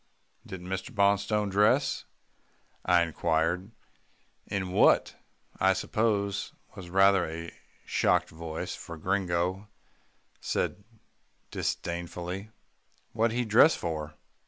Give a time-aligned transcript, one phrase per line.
[0.47, 0.89] "Didn't Mr.
[0.89, 2.05] Bonstone dress?"
[2.83, 3.69] I inquired,
[4.47, 5.15] in what,
[5.59, 7.53] I suppose, was rather a
[7.85, 9.67] shocked voice, for Gringo
[10.39, 10.83] said
[11.51, 12.49] disdainfully,
[13.13, 14.15] "What'd he dress for?